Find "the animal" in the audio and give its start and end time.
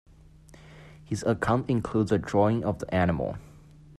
2.79-3.37